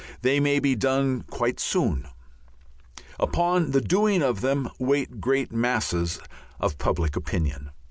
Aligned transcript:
They 0.23 0.39
may 0.39 0.57
be 0.59 0.73
done 0.73 1.21
quite 1.29 1.59
soon. 1.59 2.07
Upon 3.19 3.69
the 3.69 3.81
doing 3.81 4.23
of 4.23 4.41
them 4.41 4.67
wait 4.79 5.21
great 5.21 5.51
masses 5.51 6.19
of 6.59 6.79
public 6.79 7.15
opinion. 7.15 7.69